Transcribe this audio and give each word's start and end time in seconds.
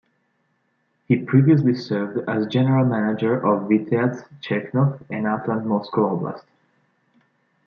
He 1.07 1.15
previously 1.23 1.75
served 1.75 2.27
as 2.27 2.47
general 2.47 2.85
manager 2.85 3.35
of 3.35 3.69
Vityaz 3.69 4.25
Chekhov 4.41 4.99
and 5.11 5.25
Atlant 5.27 5.65
Moscow 5.65 6.17
Oblast. 6.17 6.41